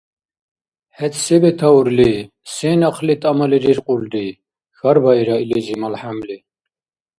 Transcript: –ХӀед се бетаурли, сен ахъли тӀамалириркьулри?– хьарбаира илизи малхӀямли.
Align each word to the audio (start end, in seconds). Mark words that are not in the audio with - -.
–ХӀед 0.97 1.13
се 1.23 1.35
бетаурли, 1.41 2.13
сен 2.53 2.79
ахъли 2.89 3.15
тӀамалириркьулри?– 3.21 4.27
хьарбаира 4.77 5.35
илизи 5.43 5.75
малхӀямли. 5.81 6.37